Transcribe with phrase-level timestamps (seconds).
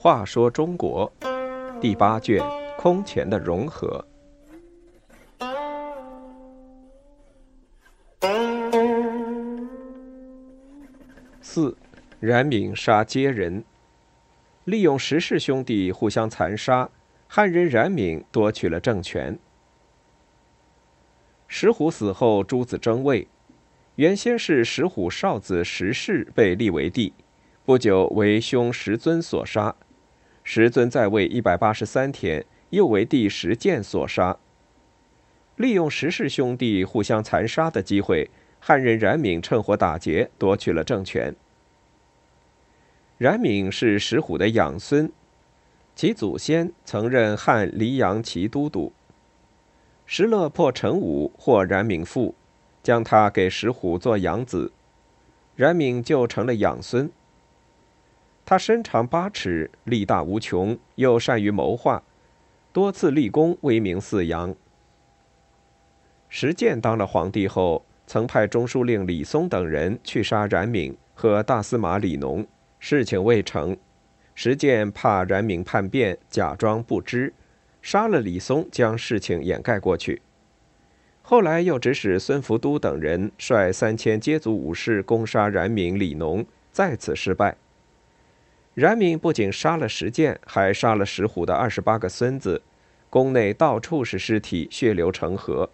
[0.00, 1.12] 话说中国
[1.80, 2.42] 第八卷
[2.78, 4.02] 空前的融合。
[11.40, 11.76] 四，
[12.20, 13.64] 冉闵杀接人，
[14.64, 16.88] 利用石氏兄弟互相残杀，
[17.26, 19.38] 汉人冉闵夺取了政权。
[21.48, 23.26] 石虎死后，诸子争位，
[23.96, 27.14] 原先是石虎少子石氏被立为帝，
[27.64, 29.74] 不久为兄石尊所杀。
[30.44, 34.36] 石尊在位一百八十三天，又为帝石建所杀。
[35.56, 38.30] 利用石氏兄弟互相残杀的机会。
[38.60, 41.34] 汉人冉闵趁火打劫，夺取了政权。
[43.16, 45.10] 冉闵是石虎的养孙，
[45.94, 48.92] 其祖先曾任汉黎阳骑都督。
[50.10, 52.34] 石勒破陈武，获冉闵父，
[52.82, 54.72] 将他给石虎做养子，
[55.54, 57.10] 冉闵就成了养孙。
[58.46, 62.02] 他身长八尺，力大无穷，又善于谋划，
[62.72, 64.54] 多次立功，威名四扬。
[66.30, 67.84] 石建当了皇帝后。
[68.06, 72.46] 曾派中书令李松等人去杀冉闵和大司马李农，
[72.78, 73.76] 事情未成。
[74.34, 77.34] 石建怕冉闵叛变，假装不知，
[77.82, 80.22] 杀了李松，将事情掩盖过去。
[81.22, 87.56] 后来又指使孙福都等人率三千羯族武士攻杀冉闵、李农，再次失败。
[88.74, 92.62] 冉闵不仅杀了石建，还杀了石虎的二十八个孙子，
[93.10, 95.70] 宫内到处是尸体，血流成河。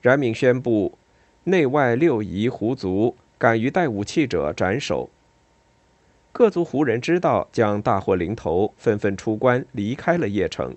[0.00, 0.96] 冉闵宣布。
[1.44, 5.08] 内外六夷胡族敢于带武器者斩首。
[6.32, 10.76] 各族胡人知道将大祸临头，纷纷出关离开了邺城。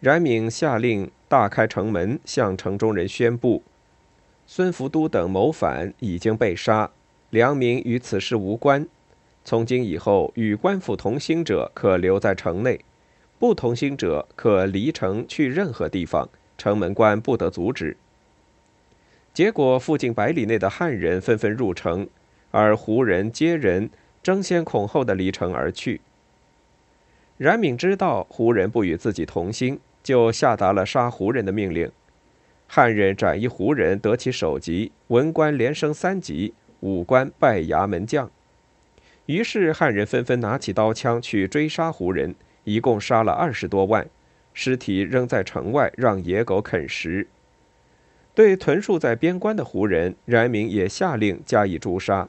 [0.00, 3.62] 冉闵下令大开城门，向城中人宣布：
[4.46, 6.90] 孙福都等谋反已经被杀，
[7.30, 8.86] 良民与此事无关。
[9.44, 12.80] 从今以后，与官府同心者可留在城内，
[13.38, 17.96] 不同心者可离城去任何地方，城门关不得阻止。
[19.34, 22.08] 结果，附近百里内的汉人纷纷入城，
[22.50, 23.90] 而胡人、接人
[24.26, 26.00] 争先恐后的离城而去。
[27.38, 31.92] 冉闵知道胡人不与自己同心，就下达了杀胡人的命令。
[32.66, 38.28] 汉人斩一胡人得其首级，文官连升三级，武官拜衙门将。
[39.26, 42.34] 于是汉人纷纷拿起刀枪去追杀胡人，
[42.64, 44.08] 一共杀了二十多万，
[44.52, 47.28] 尸体扔在城外，让野狗啃食。
[48.34, 52.28] 对屯戍在边关的胡人，冉闵也下令加以诛杀。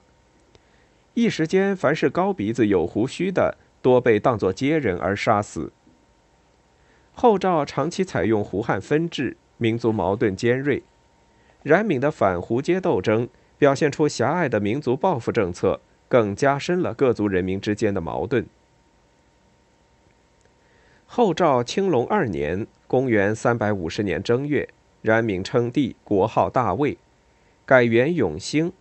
[1.17, 5.71] 一时间，凡是高鼻子、有胡须的，多被当作接人而杀死。
[7.15, 10.83] 后赵长期采用胡汉分治，民族矛盾尖锐。
[11.63, 13.27] 冉闵的反胡接斗争，
[13.57, 18.45] 表现出狭隘的民族报复政策，更加深了各族人民之间的矛盾。
[21.07, 24.69] 后赵青龙二年（公元350年正月）。
[25.01, 26.99] 冉闵称帝，国号大魏，
[27.65, 28.71] 改元永兴，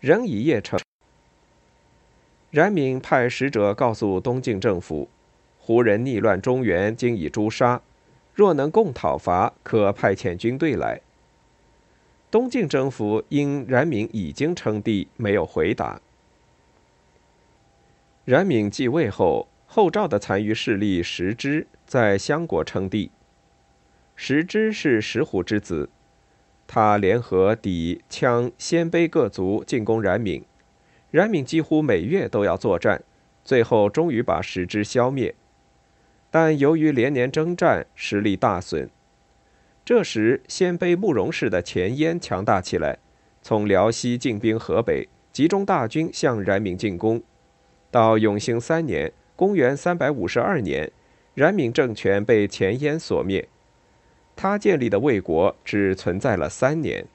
[0.00, 0.78] 仍以邺城。
[2.50, 5.10] 冉闵派使者告诉东晋政府，
[5.58, 7.82] 胡人逆乱中原，经已诛杀，
[8.34, 11.02] 若能共讨伐，可派遣军队来。
[12.30, 16.00] 东晋政府因冉闵已经称帝，没有回答。
[18.24, 23.10] 冉闵继位后，后赵的残余势力石支在襄国称帝。
[24.16, 25.90] 石之是石虎之子，
[26.66, 30.42] 他联合氐、羌、鲜卑各族进攻冉闵，
[31.10, 33.02] 冉闵几乎每月都要作战，
[33.42, 35.34] 最后终于把石之消灭。
[36.30, 38.90] 但由于连年征战，实力大损。
[39.84, 42.98] 这时，鲜卑慕容氏的前燕强大起来，
[43.40, 47.22] 从辽西进兵河北，集中大军向冉闵进攻。
[47.90, 50.92] 到永兴三年（公元352年），
[51.32, 53.48] 冉闵政权被前燕所灭。
[54.36, 57.06] 他建立的魏国只存在了三年。